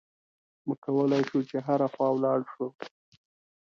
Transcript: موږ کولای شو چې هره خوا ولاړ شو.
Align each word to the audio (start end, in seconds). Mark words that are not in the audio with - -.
موږ 0.65 0.79
کولای 0.85 1.21
شو 1.29 1.39
چې 1.49 1.57
هره 1.67 1.87
خوا 1.93 2.07
ولاړ 2.13 2.39
شو. 2.51 2.67